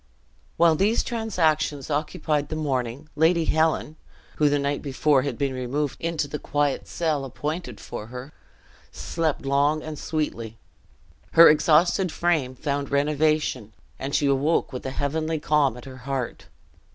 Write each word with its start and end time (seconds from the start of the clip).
While 0.57 0.73
these 0.73 1.03
transactions 1.03 1.91
occupied 1.91 2.49
the 2.49 2.55
morning, 2.55 3.07
Lady 3.15 3.45
Helen 3.45 3.97
(who 4.37 4.49
the 4.49 4.57
night 4.57 4.81
before 4.81 5.21
had 5.21 5.37
been 5.37 5.53
removed 5.53 5.95
into 6.01 6.27
the 6.27 6.39
quiet 6.39 6.87
cell 6.87 7.23
appointed 7.23 7.79
for 7.79 8.07
her) 8.07 8.33
slept 8.91 9.45
long 9.45 9.83
and 9.83 9.99
sweetly. 9.99 10.57
Her 11.33 11.49
exhausted 11.49 12.11
frame 12.11 12.55
found 12.55 12.89
renovation; 12.89 13.73
and 13.99 14.15
she 14.15 14.25
awoke 14.25 14.73
with 14.73 14.87
a 14.87 14.89
heavenly 14.89 15.39
calm 15.39 15.77
at 15.77 15.85
her 15.85 15.97
heart. 15.97 16.47